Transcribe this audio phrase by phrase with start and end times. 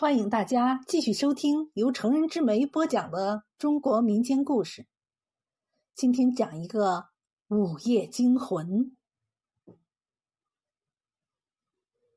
[0.00, 4.86] 欢迎大家继续收听由成人之美播讲的中国民间故事。
[5.94, 7.10] 今天讲一个
[7.48, 8.96] 午夜惊魂。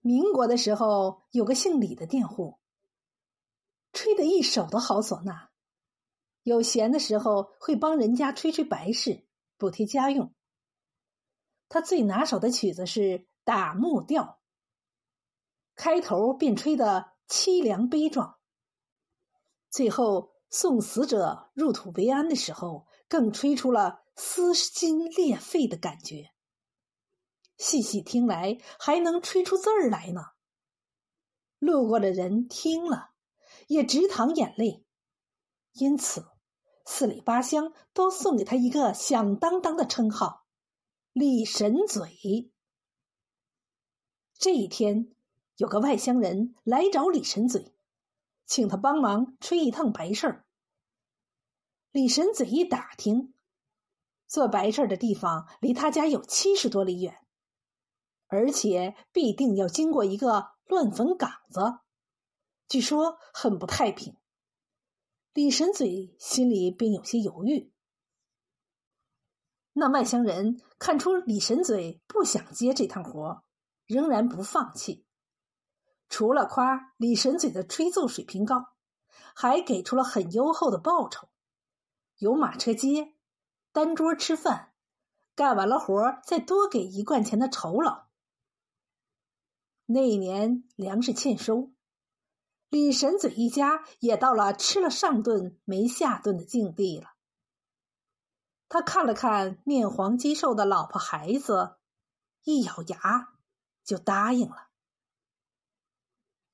[0.00, 2.58] 民国的时候，有个姓李的佃户，
[3.92, 5.50] 吹得一手的好唢呐，
[6.42, 9.24] 有闲的时候会帮人家吹吹白事，
[9.56, 10.34] 补贴家用。
[11.68, 14.40] 他最拿手的曲子是打木调，
[15.76, 17.16] 开头便吹得。
[17.28, 18.38] 凄凉悲壮，
[19.70, 26.32] 最后送死者入土为安的时候，更吹出了撕心裂肺的感觉。
[27.58, 30.22] 细细听来，还能吹出字儿来呢。
[31.58, 33.10] 路过的人听了，
[33.66, 34.86] 也直淌眼泪。
[35.72, 36.26] 因此，
[36.86, 40.46] 四里八乡都送给他一个响当当的称号——
[41.12, 42.52] 李神嘴。
[44.38, 45.14] 这一天。
[45.58, 47.74] 有个外乡人来找李神嘴，
[48.46, 50.46] 请他帮忙吹一趟白事儿。
[51.90, 53.34] 李神嘴一打听，
[54.28, 57.26] 做白事儿的地方离他家有七十多里远，
[58.28, 61.80] 而且必定要经过一个乱坟岗子，
[62.68, 64.16] 据说很不太平。
[65.34, 67.72] 李神嘴心里便有些犹豫。
[69.72, 73.42] 那外乡人看出李神嘴不想接这趟活，
[73.86, 75.04] 仍然不放弃。
[76.08, 78.72] 除了夸李神嘴的吹奏水平高，
[79.34, 81.28] 还给出了很优厚的报酬，
[82.16, 83.14] 有马车接，
[83.72, 84.72] 单桌吃饭，
[85.34, 88.06] 干完了活再多给一贯钱的酬劳。
[89.86, 91.70] 那一年粮食欠收，
[92.68, 97.12] 李神嘴一家也到了吃了上顿没下顿的境地了。
[98.68, 101.76] 他看了看面黄肌瘦的老婆孩子，
[102.44, 103.34] 一咬牙
[103.82, 104.67] 就答应了。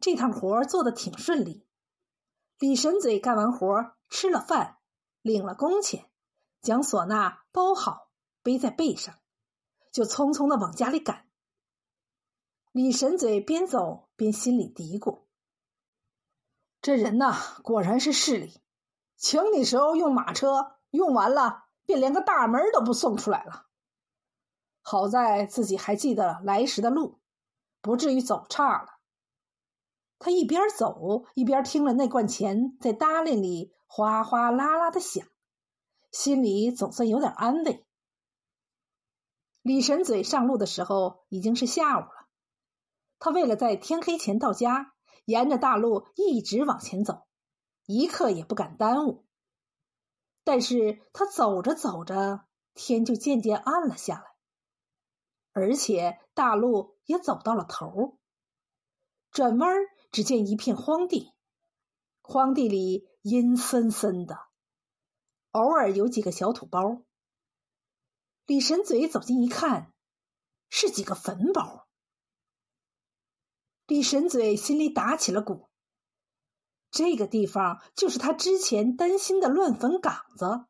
[0.00, 1.66] 这趟活做的挺顺利，
[2.60, 4.78] 李神嘴干完活吃了饭，
[5.22, 6.08] 领了工钱，
[6.60, 8.08] 将唢呐包好
[8.42, 9.18] 背在背上，
[9.90, 11.26] 就匆匆的往家里赶。
[12.70, 15.22] 李神嘴边走边心里嘀咕
[16.80, 18.60] ：“这人呐，果然是势利，
[19.16, 23.66] 请你时候用马车，用完了便连个大门都不送出来了。
[24.80, 27.18] 好在自己还记得来时的路，
[27.80, 28.94] 不至于走岔了。”
[30.18, 35.26] 他一边走一边听了那罐钱在搭裢里哗哗啦啦的响，
[36.10, 37.86] 心里总算有点安慰。
[39.62, 42.28] 李神嘴上路的时候已经是下午了，
[43.18, 47.26] 他为了在天黑前到家，沿着大路一直往前走，
[47.86, 49.24] 一刻也不敢耽误。
[50.42, 52.40] 但是他走着走着，
[52.74, 54.24] 天就渐渐暗了下来，
[55.52, 58.18] 而且大路也走到了头
[59.30, 59.86] 转弯儿。
[60.10, 61.32] 只见一片荒地，
[62.22, 64.38] 荒地里阴森森的，
[65.50, 67.02] 偶尔有几个小土包。
[68.46, 69.92] 李神嘴走近一看，
[70.70, 71.86] 是几个坟包。
[73.86, 75.68] 李神嘴心里打起了鼓。
[76.90, 80.64] 这个地方就是他之前担心的乱坟岗子，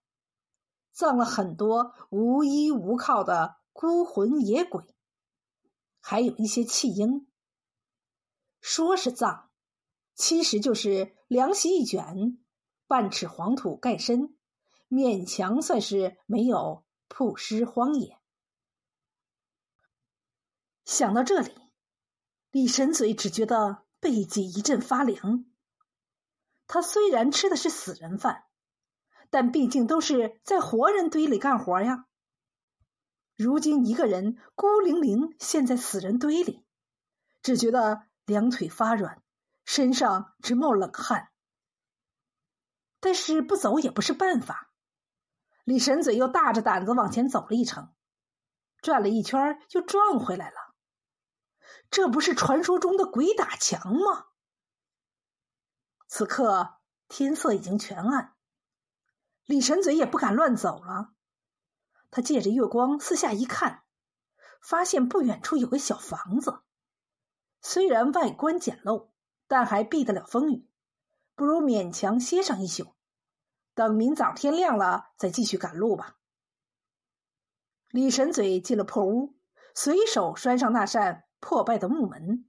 [0.90, 4.82] 葬了很多无依无靠的孤魂野鬼，
[6.00, 7.27] 还有一些弃婴。
[8.60, 9.46] 说是葬，
[10.14, 12.38] 其实就是凉席一卷，
[12.86, 14.36] 半尺黄土盖身，
[14.88, 18.18] 勉强算是没有曝尸荒野。
[20.84, 21.54] 想到这里，
[22.50, 25.44] 李神嘴只觉得背脊一阵发凉。
[26.66, 28.44] 他虽然吃的是死人饭，
[29.30, 32.06] 但毕竟都是在活人堆里干活呀。
[33.36, 36.64] 如今一个人孤零零陷在死人堆里，
[37.40, 38.07] 只觉得。
[38.28, 39.22] 两腿发软，
[39.64, 41.30] 身上直冒冷汗，
[43.00, 44.70] 但是不走也不是办法。
[45.64, 47.94] 李神嘴又大着胆子往前走了一程，
[48.82, 50.74] 转了一圈又转回来了。
[51.90, 54.26] 这不是传说中的鬼打墙吗？
[56.06, 58.34] 此刻天色已经全暗，
[59.46, 61.14] 李神嘴也不敢乱走了。
[62.10, 63.84] 他借着月光四下一看，
[64.60, 66.60] 发现不远处有个小房子。
[67.60, 69.08] 虽然外观简陋，
[69.46, 70.68] 但还避得了风雨，
[71.34, 72.94] 不如勉强歇上一宿，
[73.74, 76.18] 等明早天亮了再继续赶路吧。
[77.90, 79.36] 李神嘴进了破屋，
[79.74, 82.48] 随手拴上那扇破败的木门，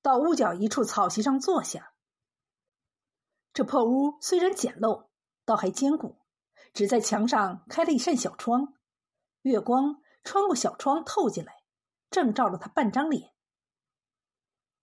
[0.00, 1.92] 到屋角一处草席上坐下。
[3.52, 5.08] 这破屋虽然简陋，
[5.44, 6.20] 倒还坚固，
[6.72, 8.74] 只在墙上开了一扇小窗，
[9.42, 11.52] 月光穿过小窗透进来，
[12.10, 13.34] 正照了他半张脸。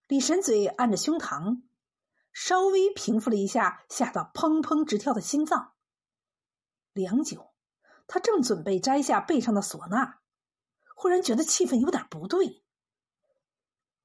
[0.10, 1.62] 李神嘴按着胸膛，
[2.34, 5.74] 稍微平复了一下吓得砰砰直跳的心脏。
[6.94, 7.54] 良久，
[8.08, 10.16] 他正准备摘下背上的唢呐，
[10.96, 12.64] 忽然觉得气氛有点不对，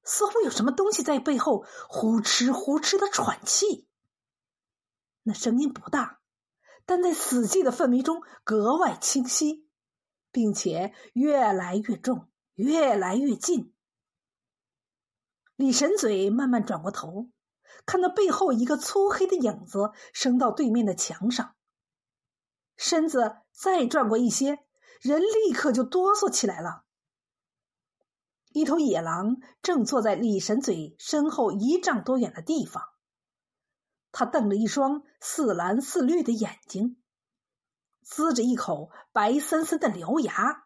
[0.03, 3.87] 似乎有什么东西在背后呼哧呼哧的喘气。
[5.23, 6.21] 那声音不大，
[6.85, 9.67] 但在死寂的氛围中格外清晰，
[10.31, 13.74] 并且越来越重，越来越近。
[15.55, 17.29] 李神嘴慢慢转过头，
[17.85, 21.55] 看到背后一个粗黑的影子升到对面的墙上，
[22.75, 24.59] 身子再转过一些，
[24.99, 26.83] 人立刻就哆嗦起来了。
[28.51, 32.83] 一头野狼正坐在李神嘴身后一丈多远的地方，
[34.11, 37.01] 他瞪着一双似蓝似绿的眼睛，
[38.05, 40.65] 呲着一口白森森的獠牙，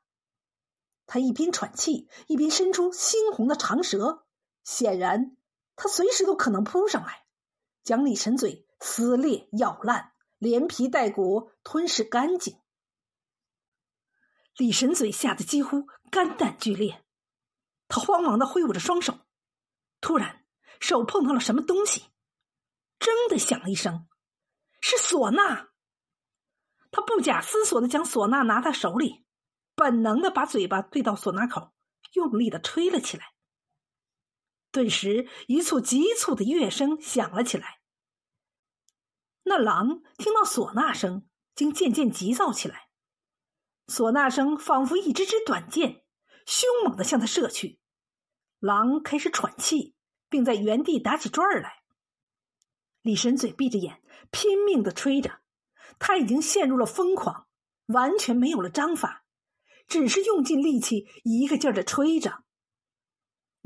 [1.06, 4.26] 他一边喘气，一边伸出猩红的长舌。
[4.64, 5.36] 显然，
[5.76, 7.26] 他随时都可能扑上来，
[7.84, 12.60] 将李神嘴撕裂、咬烂，连皮带骨吞噬干净。
[14.58, 17.04] 李神嘴吓得几乎肝胆俱裂，
[17.88, 19.20] 他慌忙的挥舞着双手，
[20.02, 20.44] 突然
[20.80, 22.04] 手碰到了什么东西，
[23.00, 24.08] 铮的响了一声，
[24.82, 25.70] 是唢呐。
[26.92, 29.24] 他不假思索的将唢呐拿在手里，
[29.76, 31.72] 本能的把嘴巴对到唢呐口，
[32.14, 33.34] 用力的吹了起来。
[34.72, 37.80] 顿时，一簇急促的乐声响了起来。
[39.44, 42.90] 那狼听到唢呐声，竟渐渐急躁起来。
[43.88, 46.04] 唢呐声仿佛一支支短箭，
[46.46, 47.80] 凶猛的向他射去。
[48.60, 49.96] 狼开始喘气，
[50.30, 51.84] 并在原地打起转儿来。
[53.02, 55.40] 李神嘴闭着眼，拼命的吹着，
[55.98, 57.48] 他已经陷入了疯狂，
[57.88, 59.26] 完全没有了章法，
[59.88, 62.44] 只是用尽力气，一个劲儿的吹着。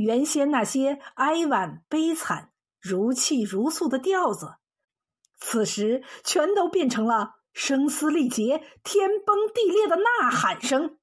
[0.03, 4.57] 原先那些哀婉悲惨、如泣如诉的调子，
[5.38, 10.97] 此时全都变成了声嘶力竭、天崩地裂的呐喊声。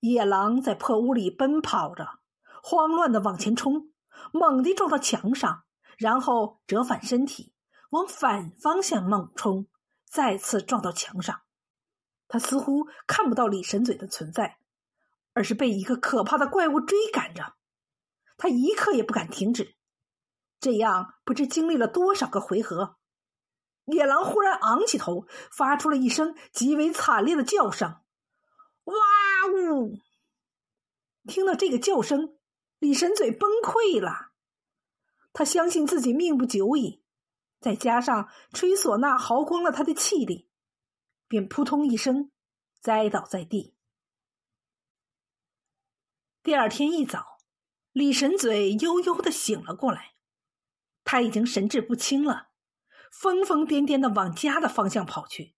[0.00, 2.20] 野狼在破屋里奔跑着，
[2.62, 3.90] 慌乱的往前冲，
[4.32, 5.64] 猛地撞到墙上，
[5.96, 7.54] 然后折返身体，
[7.90, 9.66] 往反方向猛冲，
[10.04, 11.40] 再次撞到墙上。
[12.28, 14.57] 他似乎看不到李神嘴的存在。
[15.38, 17.54] 而是被一个可怕的怪物追赶着，
[18.36, 19.76] 他一刻也不敢停止。
[20.58, 22.96] 这样不知经历了多少个回合，
[23.84, 28.00] 野狼忽然昂起头，发出了一声极为惨烈的叫声
[28.82, 28.94] ：“哇
[29.54, 30.00] 呜！”
[31.28, 32.36] 听到这个叫声，
[32.80, 34.32] 李神嘴崩溃了。
[35.32, 37.04] 他相信自己命不久矣，
[37.60, 40.50] 再加上吹唢呐耗光了他的气力，
[41.28, 42.32] 便扑通一声
[42.80, 43.77] 栽倒在地。
[46.48, 47.40] 第二天一早，
[47.92, 50.14] 李神嘴悠悠的醒了过来，
[51.04, 52.48] 他已经神志不清了，
[53.12, 55.54] 疯疯癫癫的往家的方向跑去。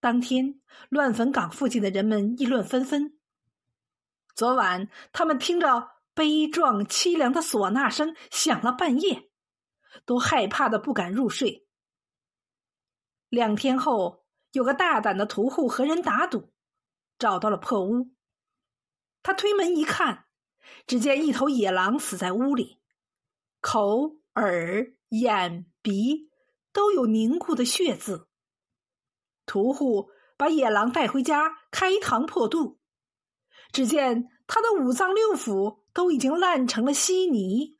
[0.00, 3.18] 当天，乱坟岗附近的人们议论纷纷。
[4.34, 9.28] 昨晚，他们听着悲壮凄凉的唢呐声响了半夜，
[10.06, 11.68] 都害怕的不敢入睡。
[13.28, 16.50] 两天后，有个大胆的屠户和人打赌，
[17.18, 18.14] 找到了破屋。
[19.22, 20.26] 他推门一看，
[20.86, 22.78] 只见一头野狼死在屋里，
[23.60, 26.30] 口、耳、眼、鼻
[26.72, 28.28] 都有凝固的血渍。
[29.46, 32.78] 屠户把野狼带回家开膛破肚，
[33.72, 37.77] 只见他的五脏六腑都已经烂成了稀泥。